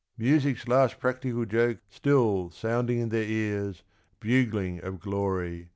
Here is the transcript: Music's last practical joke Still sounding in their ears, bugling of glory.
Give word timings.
Music's 0.17 0.67
last 0.67 0.97
practical 0.99 1.45
joke 1.45 1.77
Still 1.87 2.49
sounding 2.49 2.97
in 2.97 3.09
their 3.09 3.21
ears, 3.21 3.83
bugling 4.19 4.81
of 4.83 4.99
glory. 4.99 5.69